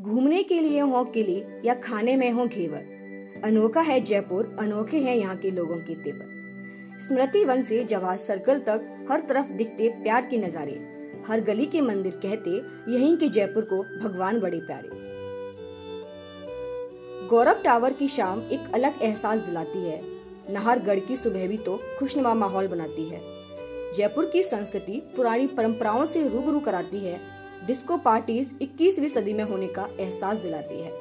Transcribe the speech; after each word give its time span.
घूमने 0.00 0.42
के 0.42 0.58
लिए 0.60 0.80
हो 0.80 1.04
किले 1.04 1.42
या 1.64 1.74
खाने 1.74 2.16
में 2.16 2.30
हो 2.30 2.46
घेवर। 2.46 3.42
अनोखा 3.44 3.80
है 3.80 4.00
जयपुर, 4.00 4.56
अनोखे 4.60 4.98
हैं 4.98 5.16
यहाँ 5.16 5.36
के 5.36 5.50
लोगों 5.50 5.76
के 5.76 5.94
तेवर 5.94 7.00
स्मृति 7.08 7.44
वन 7.44 7.62
से 7.62 7.84
जवाहर 7.84 8.18
सर्कल 8.18 8.58
तक 8.58 9.06
हर 9.10 9.20
तरफ़ 9.20 9.50
दिखते 9.52 9.88
प्यार 9.88 10.26
के 10.26 10.38
नजारे। 10.38 10.72
हर 11.28 11.40
गली 11.40 11.66
के 11.66 11.80
मंदिर 11.80 12.12
कहते, 12.12 12.50
यहीं 12.92 13.16
के 13.16 13.28
जयपुर 13.28 13.64
को 13.64 13.82
भगवान 13.82 14.40
बड़े 14.40 14.58
प्यारे। 14.60 14.88
गौरव 17.28 17.62
टावर 17.64 17.92
की 17.92 18.08
शाम 18.08 18.42
एक 18.42 18.74
अलग 18.74 19.02
एहसास 19.02 19.40
दिलाती 19.40 19.78
है। 19.78 20.00
नाहरगढ़ 20.52 20.98
की 20.98 21.16
सुबह 21.16 21.46
भी 21.48 21.56
तो 21.56 21.78
खुशनुमा 21.98 22.34
माहौल 22.34 22.68
बनाती 22.68 23.08
है। 23.08 23.20
जयपुर 23.96 24.30
की 24.32 24.42
संस्कृति 24.42 25.02
पुरानी 25.16 25.46
परंपराओं 25.46 26.04
से 26.04 26.28
रूबरू 26.28 26.60
कराती 26.60 26.98
है। 26.98 27.39
डिस्को 27.66 27.96
पार्टीज़ 27.96 28.48
21वीं 28.62 29.08
सदी 29.08 29.32
में 29.32 29.44
होने 29.44 29.66
का 29.66 29.88
एहसास 30.00 30.38
दिलाती 30.38 30.80
है। 30.80 30.92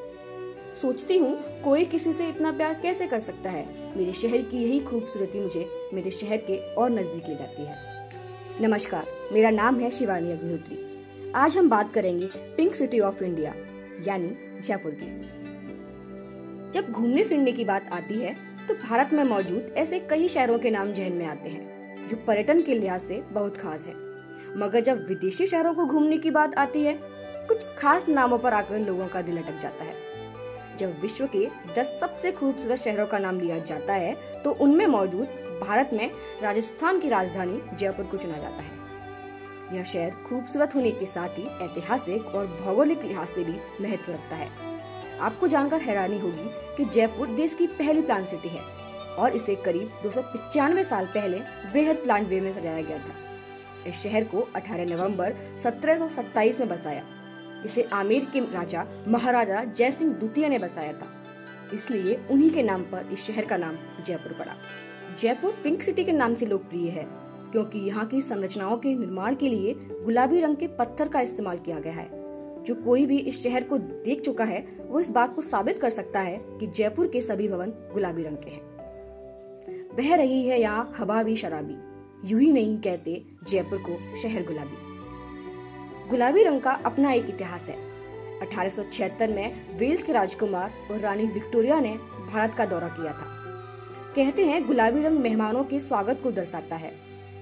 सोचती 0.82 1.18
हूँ, 1.18 1.62
कोई 1.62 1.86
किसी 1.86 2.14
से 2.14 2.28
इतना 2.28 2.52
प्यार 2.52 2.74
कैसे 2.82 3.08
कर 3.08 3.20
सकता 3.20 3.50
है? 3.50 3.66
मेरे 3.98 4.14
शहर 4.14 4.42
की 4.42 4.58
यही 4.58 4.80
खूबसूरती 4.80 5.40
मुझे 5.40 5.66
मेरे 5.94 6.12
शहर 6.12 6.38
के 6.38 6.58
और 6.74 6.90
नज़दीक 6.90 7.28
ले 7.30 7.36
जाती 7.36 7.62
है। 7.62 7.76
नमस्कार, 8.62 9.06
मेरा 9.34 9.50
नाम 9.50 9.80
है 9.80 9.92
शिवानी 9.92 10.32
अग्निहोत्री। 10.32 10.78
आज 11.36 11.58
हम 11.58 11.70
बात 11.70 11.94
करेंगे 11.94 12.30
पिंक 12.58 12.76
सिटी 12.76 13.00
ऑफ़ 13.00 13.24
इंडिया, 13.24 13.54
यानी 14.08 14.62
जयपुर 14.62 14.98
की। 15.00 15.12
जब 16.72 16.92
घूमने 16.92 17.24
फिरने 17.24 17.52
की 17.52 17.66
बात 17.66 17.90
आती 17.94 18.20
है 18.20 18.36
तो 18.68 18.74
भारत 18.78 19.14
में 19.14 19.24
मौजूद 19.24 19.74
ऐसे 19.78 20.00
कई 20.00 20.28
शहरों 20.28 20.60
के 20.60 20.70
नाम 20.70 20.94
जहन 20.94 21.14
में 21.14 21.26
आते 21.26 21.50
हैं, 21.50 22.08
जो 22.10 22.18
पर्यटन 22.28 22.62
के 22.62 22.76
लिहाज 22.76 23.02
से 23.02 23.22
बहुत 23.32 23.58
खास 23.58 23.88
है। 23.88 24.09
मगर 24.56 24.82
जब 24.82 25.06
विदेशी 25.08 25.48
शहरों 25.48 25.74
को 25.74 25.86
घूमने 25.86 26.18
की 26.18 26.32
बात 26.32 26.56
आती 26.58 26.84
है, 26.84 26.98
कुछ 27.48 27.58
खास 27.78 28.08
नामों 28.10 28.38
पर 28.38 28.54
आकर 28.54 28.80
लोगों 28.80 29.08
का 29.08 29.22
दिल 29.22 29.38
अटक 29.38 29.62
जाता 29.62 29.84
है। 29.84 29.94
जब 30.80 31.02
विश्व 31.02 31.26
के 31.28 31.46
10 31.76 31.98
सबसे 32.00 32.32
खूबसूरत 32.32 32.80
शहरों 32.80 33.06
का 33.08 33.18
नाम 33.20 33.40
लिया 33.40 33.58
जाता 33.60 33.94
है 33.94 34.16
तो 34.44 34.52
उनमें 34.62 34.86
मौजूद 34.88 35.28
भारत 35.62 35.90
में 35.94 36.10
राजस्थान 36.42 37.00
की 37.00 37.10
राजधानी 37.10 37.62
जयपुर 37.74 38.06
को 38.06 38.18
चुना 38.18 38.38
जाता 38.38 38.62
है। 38.62 38.78
यह 39.74 39.84
शहर 39.84 40.12
खूबसूरत 40.30 40.76
होने 40.76 40.92
के 40.92 41.06
साथ 41.06 41.38
ही 41.38 41.44
ऐतिहासिक 41.64 42.26
और 42.26 42.48
भौगोलिक 42.62 43.04
लिहाज 43.04 43.28
से 43.28 43.44
भी 43.44 43.56
महत्व 43.82 44.12
रखता 44.12 44.36
है। 44.36 44.50
आपको 45.22 45.48
जानकर 45.48 45.82
हैरानी 45.82 46.20
होगी 46.20 46.50
कि 46.78 46.86
जयपुर 46.86 47.28
देश 47.28 47.54
की 47.54 47.68
पहली 47.70 48.02
प्लान 48.02 48.26
सिटी 48.26 48.50
है, 48.50 48.62
और 49.16 49.36
इसे 49.36 49.56
करीब 49.56 49.90
दो 50.04 50.84
साल 50.84 51.06
पहले 51.08 51.40
बेहद 51.74 51.98
प्लान 51.98 52.26
वे 52.26 52.40
में 52.42 52.54
सजाया 52.54 52.82
गया 52.82 52.98
था। 53.00 53.29
इस 53.88 53.96
शहर 53.96 54.24
को 54.24 54.50
18 54.56 54.86
नवंबर 54.86 55.36
1727 55.64 56.60
में 56.60 56.70
बसाया। 56.70 57.04
इसे 57.66 57.84
आमेर 57.84 58.26
के 58.26 58.40
राजा, 58.40 58.86
महाराजा 59.08 59.64
जय 59.64 59.92
सिंह 59.92 60.14
द्वितीय 60.14 60.50
ने 60.50 60.60
बसाया 60.60 60.94
था। 60.94 61.24
इसलिए 61.74 62.20
उन्हीं 62.32 62.52
के 62.52 62.64
नाम 62.64 62.82
पर 62.82 63.10
इस 63.14 63.20
शहर 63.20 63.46
का 63.46 63.58
नाम 63.58 63.76
जयपुर 64.06 64.34
पड़ा। 64.34 64.56
जयपुर 65.22 65.52
पिंक 65.64 65.84
सिटी 65.84 66.04
के 66.04 66.12
नाम 66.12 66.36
से 66.36 66.46
लोकप्रिय 66.46 66.90
है, 66.90 67.08
क्योंकि 67.52 67.80
यहाँ 67.80 68.06
की 68.06 68.22
संरचनाओं 68.22 68.78
के 68.78 68.96
निर्माण 68.96 69.36
के 69.36 69.50
लिए 69.50 69.74
गुलाबी 69.80 70.40
रंग 70.40 70.58
के 70.58 70.68
पत्थर 70.68 71.08
का 71.08 71.22
इस्तेमाल 71.22 71.58
किया 71.58 71.80
गया 71.80 71.94
है। 71.94 72.10
जो 72.64 72.76
कोई 72.76 73.06
भी 73.06 73.18
इस 73.18 73.44
शहर 73.44 73.64
को 73.64 73.78
देख 73.78 74.22
चुका 74.22 74.44
है, 74.44 74.68
वो 74.82 75.00
इस 75.00 75.10
बात 75.10 75.36
को 75.36 75.42
साबित 75.42 75.82
कर 75.82 75.90
सकता 75.90 76.20
है 76.20 76.42
कि 76.42 76.68
जयपुर 76.68 77.08
के 77.08 77.22
सभी 77.22 77.48
भवन 77.48 77.70
गुलाबी 77.70 78.24
रंग 78.24 78.38
के 78.38 78.50
हैं। 78.50 78.62
बह 79.98 80.16
रही 80.16 80.48
है 80.48 80.62
यहाँ 80.62 80.94
हवा 80.98 81.24
भी 81.24 81.36
शराबी। 81.36 81.89
यू 82.26 82.38
ही 82.38 82.52
नहीं 82.52 82.78
कहते 82.78 83.24
जयपुर 83.50 83.80
को 83.80 84.22
शहर 84.22 84.44
गुलाबी। 84.44 84.78
गुलाबी 86.10 86.44
रंग 86.44 86.62
का 86.62 86.72
अपना 86.72 87.12
एक 87.12 87.26
इतिहास 87.30 87.62
है। 87.62 87.76
1876 88.40 89.30
में 89.30 89.78
वेल्स 89.78 90.04
के 90.04 90.12
राजकुमार 90.12 90.74
और 90.92 91.00
रानी 91.00 91.26
विक्टोरिया 91.26 91.80
ने 91.80 91.98
भारत 92.34 92.54
का 92.54 92.66
दौरा 92.66 92.88
किया 92.88 93.14
था। 93.14 93.28
कहते 94.16 94.46
हैं 94.46 94.68
गुलाबी 94.68 95.04
रंग 95.04 95.20
मेहमानों 95.20 95.64
के 95.64 95.80
स्वागत 95.80 96.20
को 96.24 96.32
दर्शाता 96.32 96.76
है। 96.76 96.94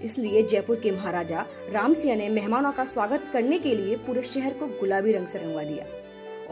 इसलिए 0.04 0.44
जयपुर 0.44 0.76
के 0.76 0.92
महाराजा 0.92 1.46
राम 1.72 1.94
सिंह 1.94 2.16
ने 2.16 2.30
मेहमानों 2.30 2.72
का 2.72 2.86
स्वागत 2.86 3.24
करने 3.34 3.60
के 3.60 3.76
लिए 3.76 3.96
पूरे 3.96 4.24
शहर 4.24 4.54
को 4.54 4.68
गुलाबी 4.68 5.12
रंग 5.12 5.28
से 5.28 5.40
रंगवा 5.40 5.64
दिया 5.64 5.86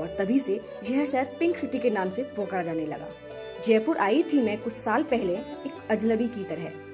और 0.02 0.07
तभी 0.19 0.40
से 0.40 0.62
यह 0.90 1.06
शहर 1.06 1.25
पिंक 1.40 1.57
सिटी 1.57 1.80
के 1.80 1.90
नाम 1.90 2.09
से 2.09 2.24
पुकारा 2.24 2.63
जाने 2.63 2.86
लगा। 2.86 3.07
जयपुर 3.68 3.97
आई 3.97 4.24
थी 4.24 4.42
मैं 4.42 4.57
कुछ 4.63 4.74
साल 4.74 5.03
पहले 5.03 5.34
एक 5.34 5.88
अजनबी 5.90 6.28
की 6.28 6.44
तरह। 6.44 6.84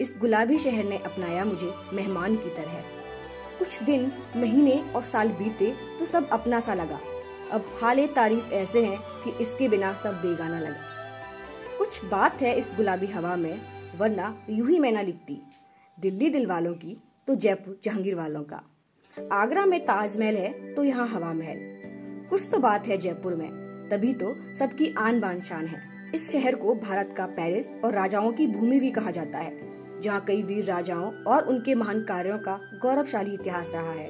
इस 0.00 0.12
गुलाबी 0.20 0.58
शहर 0.58 0.84
ने 0.84 0.96
अपनाया 0.96 1.44
मुझे 1.44 1.72
मेहमान 1.92 2.36
की 2.36 2.50
तरह। 2.50 2.82
कुछ 3.58 3.82
दिन, 3.82 4.10
महीने 4.36 4.78
और 4.96 5.02
साल 5.02 5.28
बीते 5.28 5.72
तो 5.98 6.06
सब 6.06 6.28
अपना 6.28 6.60
सा 6.60 6.74
लगा। 6.74 6.98
अब 7.52 7.66
हाले 7.80 8.06
तारीफ़ 8.06 8.52
ऐसे 8.52 8.84
हैं 8.84 8.98
कि 9.24 9.30
इसके 9.42 9.68
बिना 9.68 9.92
सब 9.94 10.14
बेगाना 10.14 10.58
लगा। 10.60 11.76
कुछ 11.78 12.04
बात 12.04 12.42
है 12.42 12.56
इस 12.58 12.70
गुलाबी 12.76 13.06
हवा 13.06 13.34
में, 13.36 13.60
वरना 13.98 14.34
यूँ 14.50 14.68
ही 14.68 14.78
मैं 14.78 14.92
ना 14.92 15.00
लिखती। 15.00 15.40
दिल्ली 15.98 16.30
दिल 16.30 16.46
वालों 16.46 16.74
की 16.74 16.96
तो 17.28 17.34
जयपुर 17.34 17.80
जहांगीर 17.84 18.14
वालों 18.14 18.42
का। 18.42 18.62
आगरा 19.32 19.64
में 19.66 19.80
ताजमहल 19.80 20.36
है 20.36 20.74
तो 20.74 20.84
यहाँ 20.84 21.08
हवा 21.08 21.32
महल। 21.32 21.58
कुछ 22.30 22.48
तो 22.50 22.58
बात 22.58 22.86
है 22.86 22.96
जयपुर 22.98 23.34
में, 23.34 23.50
तभी 23.90 24.12
तो 24.14 24.34
सबकी 24.54 24.94
आन 24.98 25.20
बान 25.20 25.40
शान 25.40 25.66
है। 25.66 25.82
इस 26.14 26.30
शहर 26.32 26.54
को 26.54 26.74
भारत 26.74 27.14
का 27.16 27.26
पेरिस 27.26 27.66
और 27.84 27.94
राजाओं 27.94 28.32
की 28.32 28.46
भूमि 28.46 28.80
भी 28.80 28.90
कहा 28.90 29.10
जाता 29.10 29.38
है। 29.38 29.73
जहाँ 30.04 30.20
कई 30.20 30.42
वीर 30.42 30.64
राजाओं 30.64 31.12
और 31.26 31.48
उनके 31.48 31.74
महान 31.74 32.02
कार्यों 32.02 32.38
का 32.38 32.60
गौरवशाली 32.82 33.34
इतिहास 33.34 33.72
रहा 33.72 33.92
है। 33.92 34.08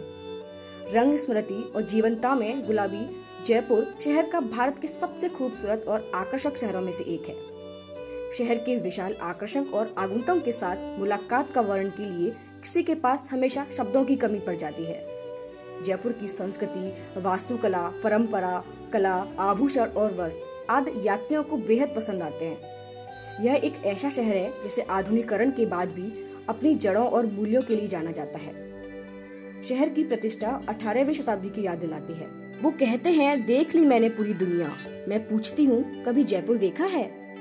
रंग 0.93 1.19
स्मृति 1.19 1.73
और 1.77 1.83
जीवंता 1.83 2.35
में 2.35 2.67
गुलाबी 2.67 3.25
जयपुर 3.47 3.95
शहर 4.05 4.31
का 4.31 4.41
भारत 4.41 4.79
के 4.83 4.89
सबसे 4.89 5.29
खूबसूरत 5.29 5.85
और 5.89 6.11
आकर्षक 6.15 6.57
शहरों 6.57 6.81
में 6.81 6.93
से 6.93 7.05
एक 7.05 7.29
है। 7.29 7.35
शहर 8.39 8.59
के 8.59 8.77
विशाल 8.77 9.15
आकर्षक 9.15 9.75
और 9.75 9.95
आगुंतों 9.99 10.41
के 10.41 10.53
साथ 10.53 10.99
मुलाकात 10.99 11.53
का 11.53 11.61
वर्णन 11.61 11.91
के 11.91 12.11
लिए 12.11 12.31
किसी 12.63 12.83
के 12.83 12.95
पास 12.95 13.21
हमेशा 13.31 13.67
शब्दों 13.77 14.05
की 14.05 14.17
कमी 14.17 14.39
पड़ 14.39 14.57
जाती 14.57 14.85
है। 14.85 15.03
जयपुर 15.85 16.13
की 16.13 16.29
संस्कृति, 16.29 16.93
वास्तुकला, 17.17 17.83
परंपरा, 18.05 18.65
कला, 18.93 19.15
आभूषण 19.39 19.87
और 19.87 20.15
वस्त्र 20.15 20.73
आदि 20.73 21.09
यात्रियों 21.09 21.43
को 21.43 21.57
बेहद 21.57 21.89
पसंद 21.97 22.23
आते 22.23 22.45
हैं। 22.45 22.84
यह 23.41 23.55
एक 23.55 23.75
ऐसा 23.85 24.11
शहर 24.11 24.37
है 24.37 24.63
जिसे 24.63 24.83
आधुनिकरण 24.83 25.51
के 25.51 25.67
बाद 25.67 25.89
भी 25.89 26.25
अपनी 26.49 26.75
जड़ों 26.75 27.07
और 27.07 27.27
मूल्यों 27.27 27.63
के 27.63 27.77
लिए 27.77 27.89
जाना 27.89 28.11
जाता 28.11 28.39
है। 28.39 28.53
शहर 29.63 29.89
की 29.89 30.05
प्रतिष्ठा 30.05 30.61
18वीं 30.69 31.15
शताब्दी 31.15 31.49
की 31.49 31.67
याद 31.67 31.79
दिलाती 31.79 32.13
है। 32.13 32.27
वो 32.63 32.71
कहते 32.71 33.11
हैं, 33.11 33.47
देख 33.47 33.75
ली 33.75 33.87
मैंने 33.87 34.09
पूरी 34.09 34.35
दुनिया। 34.35 34.77
मैं 35.09 35.29
पूछती 35.29 35.65
हूँ, 35.65 36.05
कभी 36.05 36.25
जयपुर 36.25 36.57
देखा 36.57 36.85
है? 36.85 37.37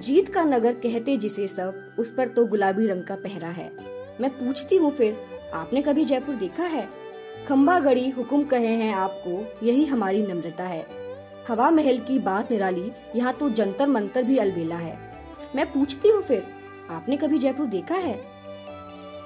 जीत 0.00 0.28
का 0.28 0.44
नगर 0.44 0.72
कहते 0.72 1.16
जिसे 1.16 1.46
सब, 1.46 1.96
उस 1.98 2.14
पर 2.14 2.28
तो 2.28 2.46
गुलाबी 2.46 2.86
रंग 2.86 3.04
का 3.04 3.14
पहरा 3.14 3.48
है। 3.48 3.72
मैं 4.20 4.30
पूछती 4.30 4.76
हूँ 4.76 4.90
फिर, 4.90 5.16
आपने 5.54 5.82
कभी 5.82 6.04
जयपुर 6.04 6.34
देखा 6.34 6.64
है? 6.64 6.88
खम्बा 7.48 7.80
गड़ी 7.80 8.10
हुकुम 8.10 8.44
कहे 8.44 8.66
हैं 8.66 8.94
आपको, 8.94 9.66
यही 9.66 9.84
हमारी 9.84 10.26
नम्रता 10.26 10.64
है। 10.64 10.86
हवा 11.48 11.70
महल 11.70 11.98
की 11.98 12.18
बात 12.18 12.50
निराली, 12.50 12.92
यहाँ 13.16 13.32
तो 13.32 13.50
जंतर 13.50 13.86
मंतर 13.86 14.22
भी 14.22 14.38
अलबेला 14.38 14.76
है। 14.76 15.05
मैं 15.56 15.72
पूछती 15.72 16.08
हूँ 16.08 16.22
फिर, 16.22 16.46
आपने 16.90 17.16
कभी 17.16 17.38
जयपुर 17.38 17.66
देखा 17.66 17.94
है? 17.94 18.14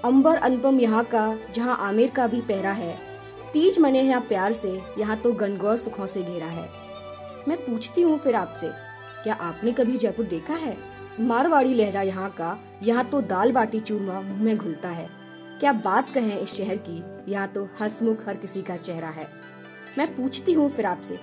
अंबर 0.05 0.37
अनुपम 0.37 0.79
यहाँ 0.81 1.05
का, 1.05 1.39
जहाँ 1.55 1.77
आमिर 1.79 2.11
का 2.11 2.27
भी 2.27 2.41
पहरा 2.41 2.73
है। 2.73 2.95
तीज 3.53 3.79
मने 3.79 4.03
यहाँ 4.03 4.21
प्यार 4.21 4.53
से, 4.53 4.81
यहाँ 4.99 5.17
तो 5.17 5.33
गनगौर 5.33 5.77
सुखों 5.77 6.07
से 6.07 6.23
घेरा 6.23 6.47
है। 6.47 6.69
मैं 7.49 7.57
पूछती 7.57 8.03
हूँ 8.03 8.19
फिर 8.19 8.35
आपसे, 8.35 8.69
क्या 9.23 9.35
आपने 9.35 9.73
कभी 9.73 9.99
जयपुर 9.99 10.25
देखा 10.25 10.55
है? 10.55 10.77
मारवाड़ी 11.21 11.75
लहजा 11.75 12.03
यहाँ 12.03 12.31
का, 12.31 12.59
यहाँ 12.83 13.05
तो 13.05 13.21
दाल 13.21 13.53
बाटी 13.53 13.81
चूरमा 13.81 14.21
मुँह 14.21 14.43
में 14.43 14.57
घुलता 14.57 14.89
है। 14.89 15.09
क्या 15.61 15.73
बात 15.73 16.13
कहें 16.13 16.39
इस 16.41 16.55
शहर 16.55 16.77
की, 16.77 17.03
यहाँ 17.33 17.49
तो 17.49 17.69
हसमुख 17.81 18.27
हर 18.29 18.37
किसी 18.37 18.63
का 18.63 18.77
चेहरा 18.77 19.09
है। 19.09 19.27
मैं 19.99 20.07
पूछती 20.17 20.53
हूँ 20.53 20.71
फिर 20.71 20.87
आपसे, 20.87 21.19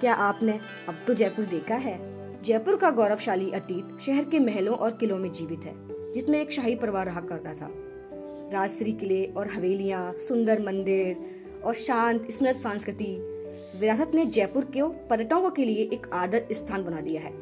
क्या 0.00 0.14
आपने 0.14 0.58
अब 0.88 1.00
तो 1.06 1.14
जयपुर 1.14 1.44
देखा 1.44 1.74
है? 1.74 2.13
जयपुर 2.44 2.76
का 2.76 2.90
गौरवशाली 2.90 3.50
अतीत 3.50 4.00
शहर 4.06 4.24
के 4.24 4.38
महलों 4.38 4.74
और 4.76 4.90
किलों 4.90 5.16
में 5.18 5.32
जीवित 5.32 5.60
है, 5.64 5.72
जिसमें 6.12 6.40
एक 6.40 6.50
शाही 6.52 6.74
परिवार 6.74 7.06
रहा 7.06 7.20
करता 7.20 7.54
था। 7.54 7.68
राजश्री 8.52 8.92
किले 8.92 9.24
और 9.26 9.48
हवेलियाँ, 9.48 10.12
सुंदर 10.12 10.62
मंदिर 10.62 11.16
और 11.64 11.74
शांत, 11.74 12.30
स्मृत 12.30 12.56
संस्कृति, 12.56 13.16
विरासत 13.80 14.10
ने 14.14 14.26
जयपुर 14.26 14.64
के 14.64 14.82
पर्यटकों 15.08 15.50
के 15.50 15.64
लिए 15.64 15.88
एक 15.92 16.06
आदर 16.12 16.46
स्थान 16.52 16.84
बना 16.84 17.00
दिया 17.00 17.22
है। 17.22 17.32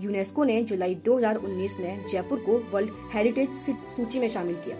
यूनेस्को 0.00 0.44
ने 0.44 0.62
जुलाई 0.62 0.94
2019 0.94 1.80
में 1.80 2.08
जयपुर 2.08 2.38
को 2.38 2.58
वर्ल्ड 2.72 2.90
हेरिटेज 3.12 3.48
सूची 3.96 4.18
में 4.18 4.28
शामिल 4.28 4.56
किया, 4.56 4.76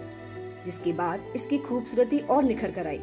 जिसके 0.65 0.93
बाद 0.93 1.33
इसकी 1.35 1.57
खूबसूरती 1.57 2.19
और 2.19 2.43
निखर 2.43 2.71
कर 2.71 2.87
आई। 2.87 3.01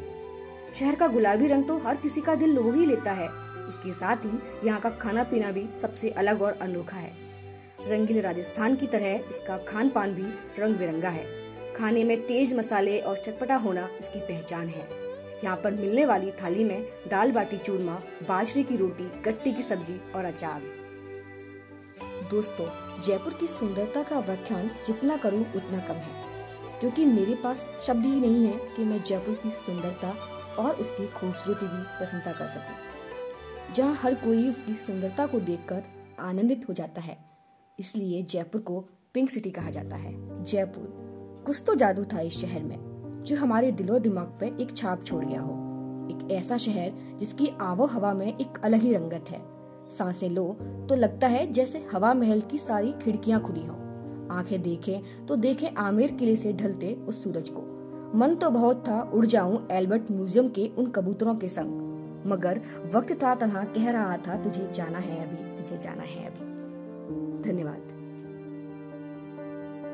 शहर 0.79 0.95
का 0.95 1.07
गुलाबी 1.07 1.47
रंग 1.47 1.65
तो 1.65 1.77
हर 1.77 1.95
किसी 1.95 2.21
का 2.21 2.35
दिल 2.35 2.49
लो 2.49 2.71
ही 2.71 2.85
लेता 2.85 3.11
है 3.11 3.44
इसके 3.67 3.93
साथ 3.93 4.25
ही 4.25 4.67
यहाँ 4.67 4.79
का 4.79 4.89
खाना 4.89 5.23
पीना 5.23 5.51
भी 5.51 5.67
सबसे 5.81 6.09
अलग 6.09 6.41
और 6.41 6.57
अनोखा 6.61 6.97
है। 6.97 7.13
रंगीन 7.89 8.21
राजस्थान 8.21 8.75
की 8.75 8.87
तरह 8.87 9.29
इसका 9.29 9.57
खान 9.57 9.89
पान 9.89 10.13
भी 10.13 10.25
रंग 10.61 10.75
बिरंगा 10.75 11.09
है। 11.09 11.25
खाने 11.77 12.03
में 12.03 12.17
तेज 12.21 12.53
मसाले 12.53 12.99
और 12.99 13.17
चटपटा 13.17 13.55
होना 13.55 13.87
इसकी 13.99 14.19
पहचान 14.19 14.67
है। 14.67 14.87
यहाँ 15.43 15.55
पर 15.55 15.71
मिलने 15.71 16.05
वाली 16.05 16.31
थाली 16.31 16.63
में 16.63 16.85
दाल 17.07 17.31
बाटी 17.31 17.57
चूरमा, 17.57 18.01
बाजरे 18.27 18.63
की 18.63 18.75
रोटी, 18.75 19.21
गट्टी 19.21 19.53
की 19.53 19.61
सब्ज़ी 19.61 19.99
और 20.15 20.25
अचार। 20.25 20.61
दोस्तों, 22.31 22.65
जयपुर 23.03 23.33
की 23.33 23.47
सुंदरता 23.47 24.03
का 24.03 24.19
व्याख्यान 24.19 24.71
जितना 24.87 25.17
करूँ 25.17 25.45
उतना 25.55 25.79
कम 25.79 25.95
है। 25.95 26.23
क्योंकि 26.79 27.05
मेरे 27.05 27.35
पास 27.35 27.65
शब्द 27.87 28.05
ही 28.05 28.19
नहीं 28.19 28.45
है 28.45 28.57
कि 28.75 28.83
मैं 28.83 29.03
जयपुर 29.03 29.35
की 29.35 29.49
सुंदरता 29.65 30.15
और 30.59 30.75
उसकी 30.75 31.07
खूबसूरती 31.07 31.65
की 31.65 31.83
प्रशंसा 31.97 32.31
कर 32.31 32.47
सकूँ। 32.47 32.94
जहाँ 33.73 33.95
हर 33.95 34.13
कोई 34.13 34.49
उसकी 34.49 34.73
सुंदरता 34.75 35.25
को 35.25 35.39
देखकर 35.39 35.83
आनंदित 36.19 36.67
हो 36.69 36.73
जाता 36.73 37.01
है। 37.01 37.17
इसलिए 37.79 38.21
जयपुर 38.23 38.61
को 38.61 38.79
पिंक 39.13 39.29
सिटी 39.29 39.51
कहा 39.51 39.69
जाता 39.69 39.95
है। 39.95 40.13
जयपुर, 40.43 41.43
कुछ 41.45 41.63
तो 41.67 41.75
जादू 41.75 42.03
था 42.03 42.19
इस 42.19 42.33
शहर 42.33 42.63
में, 42.63 42.77
जो 43.25 43.35
हमारे 43.35 43.71
दिलो 43.71 43.99
दिमाग 43.99 44.37
पे 44.39 44.47
एक 44.63 44.75
छाप 44.77 45.03
छोड़ 45.03 45.25
गया 45.25 45.41
हो। 45.41 45.53
एक 46.11 46.31
ऐसा 46.31 46.57
शहर 46.57 47.17
जिसकी 47.19 47.47
आबो 47.61 47.85
हवा 47.85 48.13
में 48.13 48.27
एक 48.27 48.57
अलग 48.63 48.81
ही 48.81 48.93
रंगत 48.93 49.29
है। 49.29 49.41
साँसें 49.89 50.29
लो 50.29 50.45
तो 50.89 50.95
लगता 50.95 51.27
है 51.27 51.51
जैसे 51.51 51.85
हवा 51.93 52.13
महल 52.13 52.41
की 52.41 52.57
सारी 52.57 52.91
खिड़कियाँ 52.91 53.41
खुली 53.41 53.65
हों। 53.65 53.77
आँखें 54.31 54.61
देखें 54.61 55.25
तो 55.25 55.35
देखें 55.35 55.69
आमिर 55.75 56.11
किले 56.11 56.35
से 56.35 56.53
ढलते 56.53 56.93
उस 57.07 57.23
सूरज 57.23 57.49
को। 57.49 57.61
मन 58.17 58.35
तो 58.35 58.49
बहुत 58.49 58.87
था 58.87 59.01
उड़ 59.13 59.25
जाऊँ 59.25 59.67
एल्बर्ट 59.71 60.11
म्यूज़ियम 60.11 60.49
के 60.49 60.67
उन 60.77 60.87
कबूतरों 60.87 61.35
के 61.35 61.49
संग। 61.49 61.83
मगर 62.25 62.61
वक्त 62.93 63.23
था 63.23 63.35
तनहा 63.35 63.63
कह 63.63 63.91
रहा 63.91 64.17
था, 64.17 64.43
तुझे 64.43 64.71
जाना 64.73 64.99
है 64.99 65.27
अभी, 65.27 65.61
तुझे 65.61 65.77
जाना 65.77 66.03
है 66.03 66.25
अभी। 66.25 66.45
धन्यवाद। 67.49 67.94